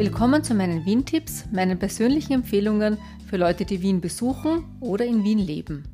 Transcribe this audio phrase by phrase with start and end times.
[0.00, 2.96] Willkommen zu meinen Wien-Tipps, meinen persönlichen Empfehlungen
[3.28, 5.84] für Leute, die Wien besuchen oder in Wien leben.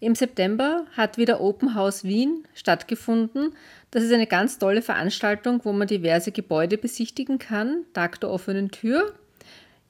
[0.00, 3.54] Im September hat wieder Open House Wien stattgefunden.
[3.90, 8.70] Das ist eine ganz tolle Veranstaltung, wo man diverse Gebäude besichtigen kann, Tag der offenen
[8.70, 9.12] Tür.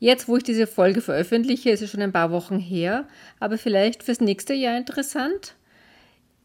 [0.00, 3.06] Jetzt, wo ich diese Folge veröffentliche, ist es schon ein paar Wochen her,
[3.38, 5.54] aber vielleicht fürs nächste Jahr interessant.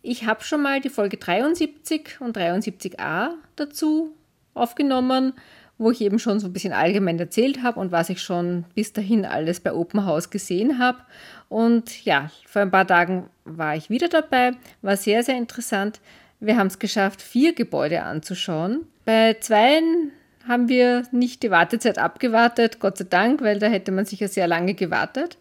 [0.02, 4.16] Ich habe schon mal die Folge 73 und 73a dazu
[4.54, 5.34] aufgenommen,
[5.78, 8.94] wo ich eben schon so ein bisschen allgemein erzählt habe und was ich schon bis
[8.94, 11.00] dahin alles bei Open House gesehen habe.
[11.48, 16.00] Und ja, vor ein paar Tagen war ich wieder dabei, war sehr, sehr interessant.
[16.40, 18.86] Wir haben es geschafft, vier Gebäude anzuschauen.
[19.06, 20.12] Bei zweien
[20.48, 24.48] haben wir nicht die Wartezeit abgewartet, Gott sei Dank, weil da hätte man sicher sehr
[24.48, 25.38] lange gewartet.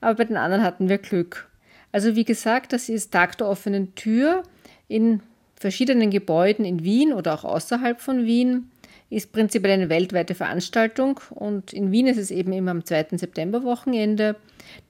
[0.00, 1.49] Aber bei den anderen hatten wir Glück.
[1.92, 4.42] Also wie gesagt, das ist Tag der offenen Tür
[4.88, 5.20] in
[5.56, 8.70] verschiedenen Gebäuden in Wien oder auch außerhalb von Wien.
[9.10, 13.08] Ist prinzipiell eine weltweite Veranstaltung und in Wien ist es eben immer am 2.
[13.16, 14.36] September-Wochenende.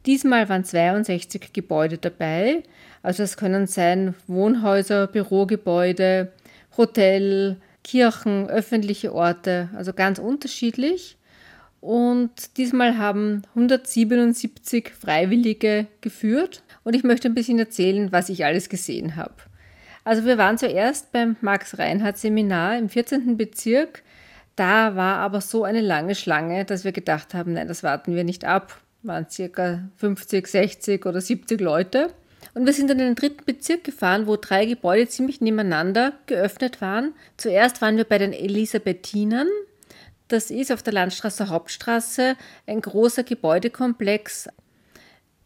[0.04, 2.62] Diesmal waren 62 Gebäude dabei.
[3.02, 6.32] Also es können sein Wohnhäuser, Bürogebäude,
[6.76, 11.16] Hotel, Kirchen, öffentliche Orte, also ganz unterschiedlich.
[11.80, 18.68] Und diesmal haben 177 Freiwillige geführt und ich möchte ein bisschen erzählen, was ich alles
[18.68, 19.34] gesehen habe.
[20.04, 23.36] Also wir waren zuerst beim Max Reinhardt Seminar im 14.
[23.36, 24.02] Bezirk.
[24.56, 28.24] Da war aber so eine lange Schlange, dass wir gedacht haben, nein, das warten wir
[28.24, 28.80] nicht ab.
[29.02, 32.08] Waren circa 50, 60 oder 70 Leute.
[32.54, 37.14] Und wir sind in den dritten Bezirk gefahren, wo drei Gebäude ziemlich nebeneinander geöffnet waren.
[37.36, 39.46] Zuerst waren wir bei den Elisabethinern.
[40.28, 42.36] Das ist auf der Landstraße Hauptstraße
[42.66, 44.48] ein großer Gebäudekomplex,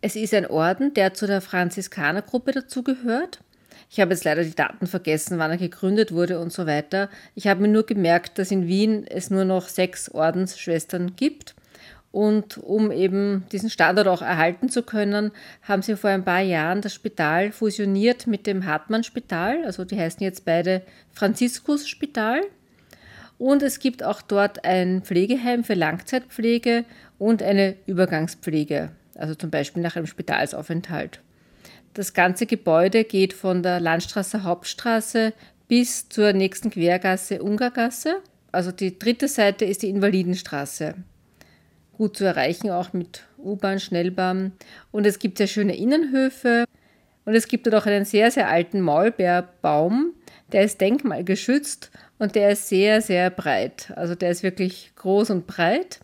[0.04, 3.40] es ist ein Orden, der zu der Franziskanergruppe dazugehört.
[3.88, 7.08] Ich habe jetzt leider die Daten vergessen, wann er gegründet wurde und so weiter.
[7.34, 11.54] Ich habe mir nur gemerkt, dass in Wien es nur noch sechs Ordensschwestern gibt.
[12.12, 15.30] Und um eben diesen Standort auch erhalten zu können,
[15.62, 19.64] haben sie vor ein paar Jahren das Spital fusioniert mit dem Hartmann-Spital.
[19.64, 22.42] Also die heißen jetzt beide Franziskus-Spital.
[23.38, 26.84] Und es gibt auch dort ein Pflegeheim für Langzeitpflege
[27.18, 31.20] und eine Übergangspflege also zum Beispiel nach einem Spitalsaufenthalt.
[31.94, 35.32] Das ganze Gebäude geht von der Landstraße Hauptstraße
[35.68, 38.20] bis zur nächsten Quergasse Ungargasse.
[38.52, 40.94] Also die dritte Seite ist die Invalidenstraße.
[41.92, 44.52] Gut zu erreichen, auch mit U-Bahn, Schnellbahn.
[44.90, 46.64] Und es gibt sehr schöne Innenhöfe.
[47.24, 50.14] Und es gibt dort auch einen sehr, sehr alten Maulbeerbaum.
[50.52, 53.92] Der ist denkmalgeschützt und der ist sehr, sehr breit.
[53.96, 56.00] Also der ist wirklich groß und breit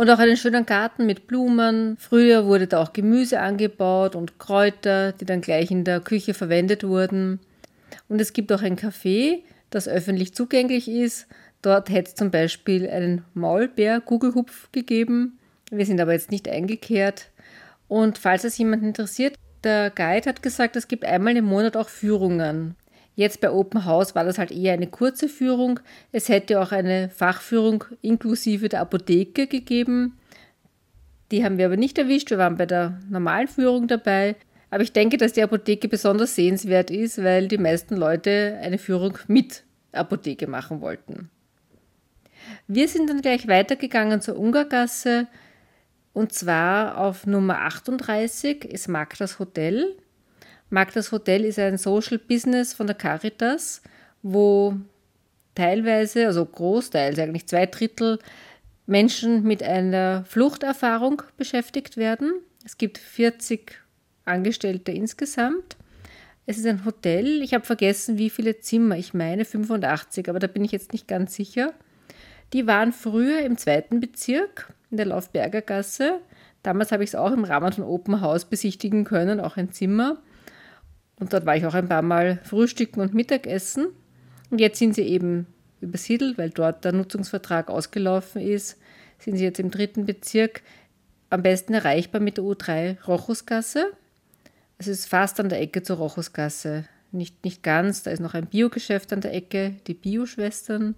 [0.00, 1.98] und auch einen schönen Garten mit Blumen.
[1.98, 6.84] Früher wurde da auch Gemüse angebaut und Kräuter, die dann gleich in der Küche verwendet
[6.84, 7.38] wurden.
[8.08, 11.26] Und es gibt auch ein Café, das öffentlich zugänglich ist.
[11.60, 15.38] Dort hätte es zum Beispiel einen Maulbeer-Gugelhupf gegeben.
[15.70, 17.26] Wir sind aber jetzt nicht eingekehrt.
[17.86, 19.34] Und falls es jemanden interessiert,
[19.64, 22.74] der Guide hat gesagt, es gibt einmal im Monat auch Führungen.
[23.20, 25.80] Jetzt bei Open House war das halt eher eine kurze Führung.
[26.10, 30.18] Es hätte auch eine Fachführung inklusive der Apotheke gegeben.
[31.30, 32.30] Die haben wir aber nicht erwischt.
[32.30, 34.36] Wir waren bei der normalen Führung dabei.
[34.70, 39.18] Aber ich denke, dass die Apotheke besonders sehenswert ist, weil die meisten Leute eine Führung
[39.26, 41.28] mit Apotheke machen wollten.
[42.68, 45.26] Wir sind dann gleich weitergegangen zur Ungargasse
[46.14, 49.94] und zwar auf Nummer 38 ist Magdas Hotel.
[50.70, 53.82] Magdas Hotel ist ein Social Business von der Caritas,
[54.22, 54.76] wo
[55.56, 58.20] teilweise, also großteils eigentlich zwei Drittel
[58.86, 62.32] Menschen mit einer Fluchterfahrung beschäftigt werden.
[62.64, 63.80] Es gibt 40
[64.24, 65.76] Angestellte insgesamt.
[66.46, 67.42] Es ist ein Hotel.
[67.42, 68.96] Ich habe vergessen, wie viele Zimmer.
[68.96, 71.74] Ich meine 85, aber da bin ich jetzt nicht ganz sicher.
[72.52, 76.20] Die waren früher im zweiten Bezirk in der Laufberger Gasse.
[76.62, 80.18] Damals habe ich es auch im Rahmen von Open House besichtigen können, auch ein Zimmer.
[81.20, 83.88] Und dort war ich auch ein paar Mal frühstücken und Mittagessen.
[84.50, 85.46] Und jetzt sind sie eben
[85.80, 88.78] übersiedelt, weil dort der Nutzungsvertrag ausgelaufen ist.
[89.18, 90.62] Sind sie jetzt im dritten Bezirk
[91.28, 93.92] am besten erreichbar mit der U3 Rochusgasse.
[94.78, 96.86] Es ist fast an der Ecke zur Rochusgasse.
[97.12, 100.94] Nicht, nicht ganz, da ist noch ein Biogeschäft an der Ecke, die Bioschwestern.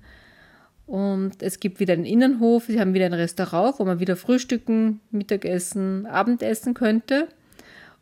[0.87, 5.01] Und es gibt wieder einen Innenhof, sie haben wieder ein Restaurant, wo man wieder frühstücken,
[5.11, 7.29] Mittagessen, Abendessen könnte.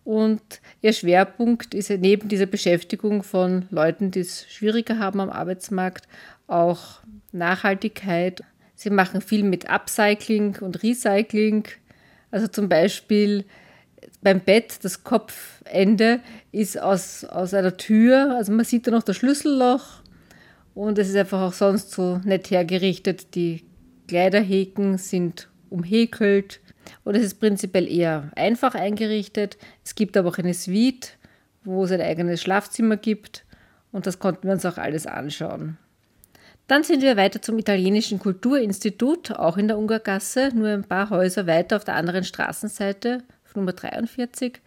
[0.04, 0.42] Und
[0.80, 6.08] ihr Schwerpunkt ist neben dieser Beschäftigung von Leuten, die es schwieriger haben am Arbeitsmarkt,
[6.46, 7.00] auch
[7.32, 8.42] Nachhaltigkeit.
[8.74, 11.64] Sie machen viel mit Upcycling und Recycling.
[12.30, 13.44] Also zum Beispiel
[14.22, 16.20] beim Bett, das Kopfende
[16.52, 20.02] ist aus, aus einer Tür, also man sieht da noch das Schlüsselloch
[20.74, 23.34] Und es ist einfach auch sonst so nett hergerichtet.
[23.34, 23.64] Die
[24.08, 26.60] Kleiderhäken sind umhäkelt
[27.04, 29.58] und es ist prinzipiell eher einfach eingerichtet.
[29.84, 31.16] Es gibt aber auch eine Suite,
[31.64, 33.44] wo es ein eigenes Schlafzimmer gibt
[33.92, 35.78] und das konnten wir uns auch alles anschauen.
[36.66, 41.48] Dann sind wir weiter zum Italienischen Kulturinstitut, auch in der Ungargasse, nur ein paar Häuser
[41.48, 44.60] weiter auf der anderen Straßenseite, auf Nummer 43.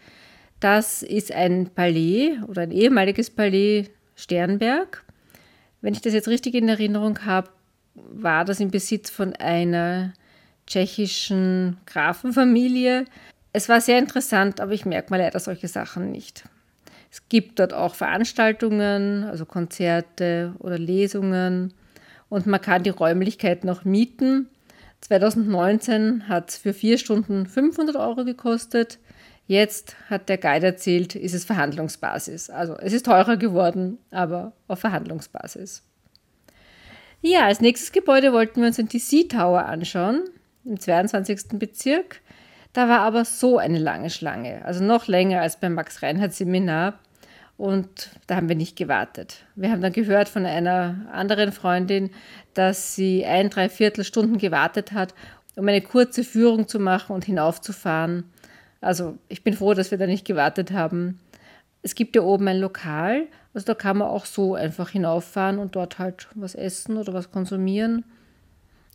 [0.60, 5.04] Das ist ein Palais oder ein ehemaliges Palais Sternberg.
[5.80, 7.50] Wenn ich das jetzt richtig in Erinnerung habe,
[7.96, 10.14] war das im Besitz von einer
[10.68, 13.06] tschechischen Grafenfamilie.
[13.52, 16.44] Es war sehr interessant, aber ich merke mal leider solche Sachen nicht.
[17.12, 21.74] Es gibt dort auch Veranstaltungen, also Konzerte oder Lesungen
[22.30, 24.50] und man kann die Räumlichkeit noch mieten.
[25.02, 28.98] 2019 hat es für vier Stunden 500 Euro gekostet.
[29.46, 32.50] Jetzt hat der Guide erzählt, ist es Verhandlungsbasis.
[32.50, 35.84] Also es ist teurer geworden, aber auf Verhandlungsbasis.
[37.22, 40.24] Ja, als nächstes Gebäude wollten wir uns den DC Tower anschauen,
[40.66, 41.60] im 22.
[41.60, 42.22] Bezirk.
[42.74, 47.00] Da war aber so eine lange Schlange, also noch länger als beim Max Reinhardt Seminar.
[47.56, 49.46] Und da haben wir nicht gewartet.
[49.56, 52.10] Wir haben dann gehört von einer anderen Freundin,
[52.56, 55.14] dass sie ein, dreiviertel Stunden gewartet hat,
[55.56, 58.24] um eine kurze Führung zu machen und hinaufzufahren.
[58.82, 61.20] Also ich bin froh, dass wir da nicht gewartet haben.
[61.84, 65.76] Es gibt ja oben ein Lokal, also da kann man auch so einfach hinauffahren und
[65.76, 68.04] dort halt was essen oder was konsumieren.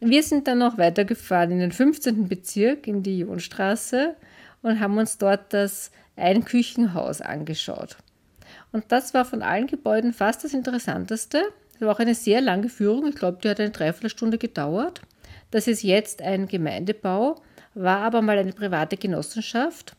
[0.00, 2.28] Wir sind dann noch weitergefahren in den 15.
[2.28, 4.14] Bezirk, in die Ionstraße
[4.62, 7.96] und haben uns dort das Einküchenhaus angeschaut.
[8.70, 11.42] Und das war von allen Gebäuden fast das Interessanteste.
[11.74, 13.08] Es war auch eine sehr lange Führung.
[13.08, 15.00] Ich glaube, die hat eine Dreiviertelstunde gedauert.
[15.50, 17.36] Das ist jetzt ein Gemeindebau,
[17.74, 19.96] war aber mal eine private Genossenschaft,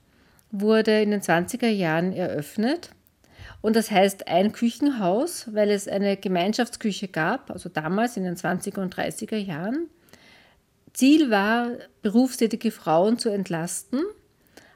[0.52, 2.92] wurde in den 20er Jahren eröffnet.
[3.62, 8.80] Und das heißt ein Küchenhaus, weil es eine Gemeinschaftsküche gab, also damals in den 20er
[8.80, 9.90] und 30er Jahren.
[10.94, 11.72] Ziel war,
[12.02, 14.02] berufstätige Frauen zu entlasten.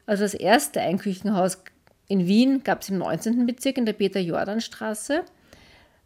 [0.06, 1.64] Also das erste Einküchenhaus
[2.08, 3.46] in Wien gab es im 19.
[3.46, 5.24] Bezirk in der Peter-Jordan-Straße.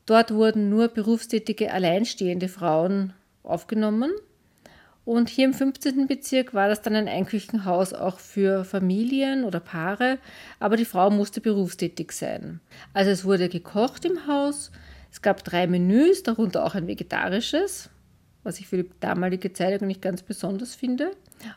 [0.06, 3.14] Dort wurden nur berufstätige alleinstehende Frauen
[3.44, 4.12] aufgenommen.
[5.08, 6.06] Und hier im 15.
[6.06, 10.18] Bezirk war das dann ein Einküchenhaus auch für Familien oder Paare,
[10.60, 12.60] aber die Frau musste berufstätig sein.
[12.94, 14.70] Also es wurde gekocht im Haus,
[15.10, 17.90] es gab drei Menüs, darunter auch ein vegetarisches,
[18.44, 21.12] was ich für die damalige Zeit eigentlich ganz besonders finde.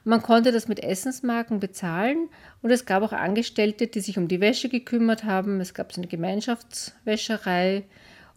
[0.04, 2.28] Man konnte das mit Essensmarken bezahlen
[2.62, 5.60] und es gab auch Angestellte, die sich um die Wäsche gekümmert haben.
[5.60, 7.82] Es gab so eine Gemeinschaftswäscherei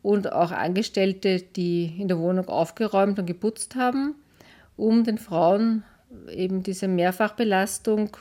[0.01, 4.15] und auch Angestellte, die in der Wohnung aufgeräumt und geputzt haben,
[4.77, 5.83] um den Frauen
[6.29, 8.15] eben diese Mehrfachbelastung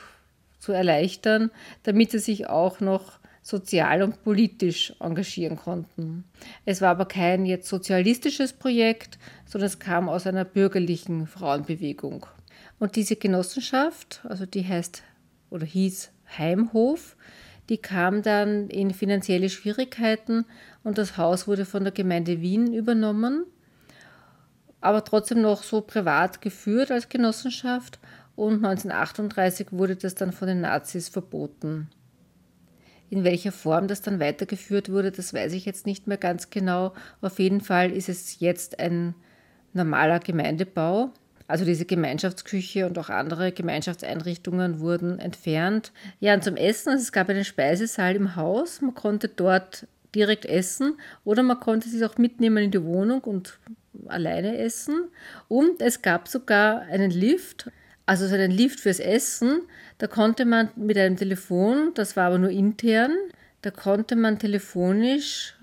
[0.59, 1.51] zu erleichtern,
[1.83, 6.23] damit sie sich auch noch sozial und politisch engagieren konnten.
[6.65, 12.25] Es war aber kein jetzt sozialistisches Projekt, sondern es kam aus einer bürgerlichen Frauenbewegung.
[12.79, 15.03] Und diese Genossenschaft, also die heißt
[15.49, 17.17] oder hieß Heimhof,
[17.69, 20.45] die kam dann in finanzielle Schwierigkeiten
[20.83, 23.45] und das Haus wurde von der Gemeinde Wien übernommen,
[24.83, 27.99] aber trotzdem noch so privat geführt als Genossenschaft
[28.35, 31.89] und 1938 wurde das dann von den Nazis verboten.
[33.09, 36.93] In welcher Form das dann weitergeführt wurde, das weiß ich jetzt nicht mehr ganz genau.
[37.21, 39.13] Auf jeden Fall ist es jetzt ein
[39.73, 41.11] normaler Gemeindebau
[41.47, 45.91] also diese Gemeinschaftsküche und auch andere Gemeinschaftseinrichtungen wurden entfernt.
[46.19, 50.45] Ja, und zum Essen, also es gab einen Speisesaal im Haus, man konnte dort direkt
[50.45, 53.59] essen oder man konnte sich auch mitnehmen in die Wohnung und
[54.07, 55.09] alleine essen.
[55.47, 57.69] Und es gab sogar einen Lift,
[58.05, 59.61] also so einen Lift fürs Essen.
[59.97, 63.15] Da konnte man mit einem Telefon, das war aber nur intern,
[63.61, 65.55] da konnte man telefonisch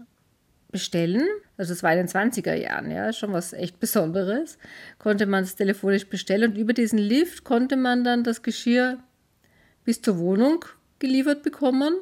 [0.71, 1.27] bestellen.
[1.57, 4.59] Also es war in den 20er Jahren, ja, schon was echt Besonderes.
[4.99, 8.99] Konnte man es telefonisch bestellen und über diesen Lift konnte man dann das Geschirr
[9.85, 10.65] bis zur Wohnung
[10.99, 11.95] geliefert bekommen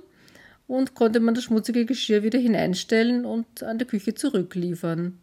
[0.67, 5.19] und konnte man das schmutzige Geschirr wieder hineinstellen und an der Küche zurückliefern.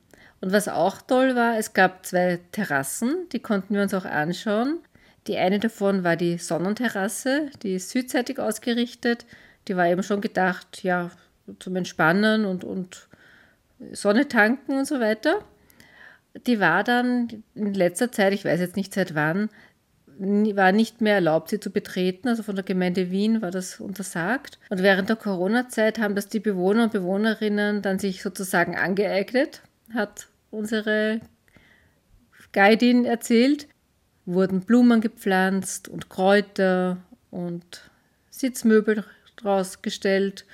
[0.45, 4.77] Und was auch toll war, es gab zwei Terrassen, die konnten wir uns auch anschauen.
[5.25, 9.25] Die eine davon war die Sonnenterrasse, die ist südseitig ausgerichtet.
[9.67, 11.09] Die war eben schon gedacht, ja,
[11.57, 13.07] zum Entspannen und, und
[13.91, 15.39] Sonne tanken und so weiter.
[16.45, 19.49] Die war dann in letzter Zeit, ich weiß jetzt nicht seit wann,
[20.19, 22.27] war nicht mehr erlaubt, sie zu betreten.
[22.27, 24.59] Also von der Gemeinde Wien war das untersagt.
[24.69, 30.27] Und während der Corona-Zeit haben das die Bewohner und Bewohnerinnen dann sich sozusagen angeeignet, hat
[30.55, 31.19] unsere
[32.53, 33.67] Guidin erzählt.
[34.25, 36.97] Wurden Blumen gepflanzt und Kräuter
[37.29, 37.91] und
[38.31, 39.03] Sitzmöbel
[39.35, 40.45] draus gestellt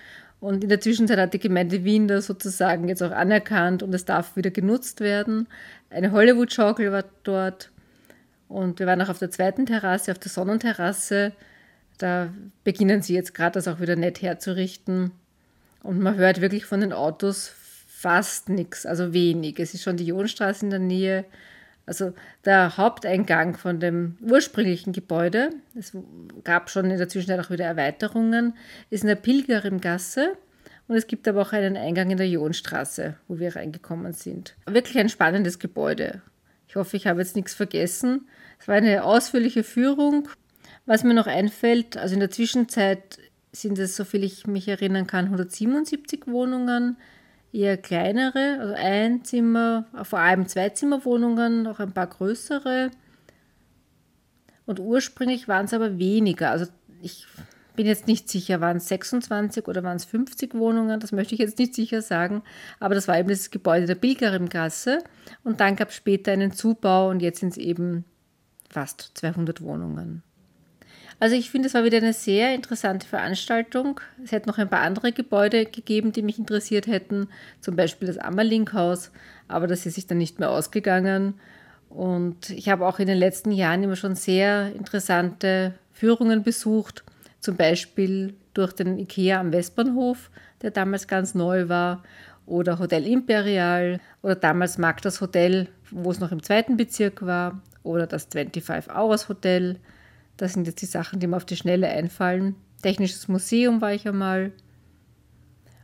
[0.42, 4.06] Und in der Zwischenzeit hat die Gemeinde Wien das sozusagen jetzt auch anerkannt und es
[4.06, 5.48] darf wieder genutzt werden.
[5.92, 7.70] Eine Hollywood-Schaukel war dort
[8.48, 11.32] und wir waren auch auf der zweiten Terrasse, auf der Sonnenterrasse.
[12.00, 15.12] Da beginnen sie jetzt gerade das auch wieder nett herzurichten.
[15.84, 17.48] Und man hört wirklich von den Autos
[18.02, 19.60] fast nichts, also wenig.
[19.60, 21.26] Es ist schon die Jonstraße in der Nähe.
[21.86, 22.14] Also
[22.46, 25.96] der Haupteingang von dem ursprünglichen Gebäude, es
[26.44, 28.56] gab schon in der Zwischenzeit auch wieder Erweiterungen,
[28.90, 30.38] ist in der Pilgerimgasse
[30.88, 34.56] und es gibt aber auch einen Eingang in der Jonstraße, wo wir reingekommen sind.
[34.66, 36.22] Wirklich ein spannendes Gebäude.
[36.68, 38.28] Ich hoffe, ich habe jetzt nichts vergessen.
[38.60, 40.30] Es war eine ausführliche Führung.
[40.86, 43.20] Was mir noch einfällt, also in der Zwischenzeit
[43.52, 46.98] sind es, soviel ich mich erinnern kann, 177 Wohnungen,
[47.54, 52.92] eher kleinere, also ein Zimmer, vor allem Zweizimmerwohnungen, auch ein paar größere.
[54.66, 56.52] Und ursprünglich waren es aber weniger.
[56.52, 56.68] Also
[57.02, 57.28] ich
[57.76, 61.40] bin jetzt nicht sicher, waren es 26 oder waren es 50 Wohnungen, das möchte ich
[61.40, 62.44] jetzt nicht sicher sagen,
[62.80, 65.00] aber das war eben das Gebäude der Pilgerimgasse
[65.44, 68.06] und dann gab es später einen Zubau und jetzt sind es eben
[68.70, 70.22] fast 200 Wohnungen.
[71.22, 74.00] Also ich finde, es war wieder eine sehr interessante Veranstaltung.
[74.24, 77.28] Es hätte noch ein paar andere Gebäude gegeben, die mich interessiert hätten,
[77.60, 79.12] zum Beispiel das Ammerlink-Haus,
[79.48, 81.36] aber das ist sich dann nicht mehr ausgegangen.
[81.90, 87.04] Und ich habe auch in den letzten Jahren immer schon sehr interessante Führungen besucht,
[87.40, 90.32] zum Beispiel durch den IKEA am Westbahnhof,
[90.64, 92.02] der damals ganz neu war,
[92.48, 94.00] oder Hotel Imperial.
[94.24, 99.30] Oder damals Magdas Hotel, wo es noch im zweiten Bezirk war, oder das 25 Hours
[99.30, 99.78] Hotel
[100.42, 102.56] das sind jetzt die Sachen, die mir auf die Schnelle einfallen.
[102.82, 104.52] Technisches Museum war ich einmal.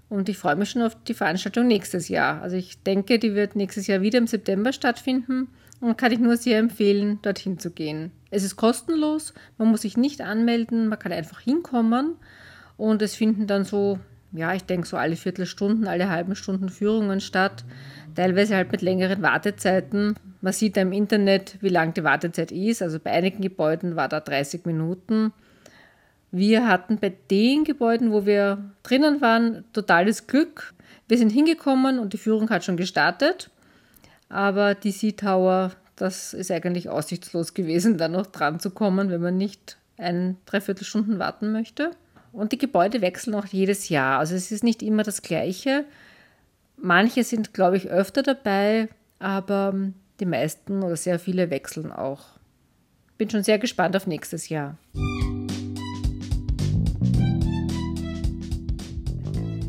[0.09, 2.41] Und ich freue mich schon auf die Veranstaltung nächstes Jahr.
[2.41, 5.49] Also ich denke, die wird nächstes Jahr wieder im September stattfinden
[5.79, 8.11] und kann ich nur sehr empfehlen, dorthin zu gehen.
[8.31, 12.15] Es ist kostenlos, man muss sich nicht anmelden, man kann einfach hinkommen
[12.77, 13.99] und es finden dann so,
[14.31, 17.63] ja, ich denke so alle Viertelstunden, alle halben Stunden Führungen statt,
[18.15, 20.15] teilweise halt mit längeren Wartezeiten.
[20.47, 22.81] Man sieht da im Internet, wie lang die Wartezeit ist.
[22.81, 25.33] Also bei einigen Gebäuden war da 30 Minuten.
[26.31, 30.73] Wir hatten bei den Gebäuden, wo wir drinnen waren, totales Glück.
[31.09, 33.49] Wir sind hingekommen und die Führung hat schon gestartet.
[34.29, 39.19] Aber die Sea Tower, das ist eigentlich aussichtslos gewesen, da noch dran zu kommen, wenn
[39.19, 41.91] man nicht ein Dreiviertelstunden warten möchte.
[42.31, 44.19] Und die Gebäude wechseln auch jedes Jahr.
[44.19, 45.83] Also es ist nicht immer das Gleiche.
[46.77, 48.87] Manche sind, glaube ich, öfter dabei,
[49.19, 49.73] aber
[50.19, 52.25] die meisten oder sehr viele wechseln auch.
[53.17, 54.77] Bin schon sehr gespannt auf nächstes Jahr.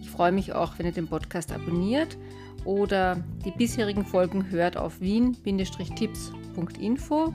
[0.00, 2.16] Ich freue mich auch, wenn ihr den Podcast abonniert
[2.64, 7.34] oder die bisherigen Folgen hört auf wien-tipps.info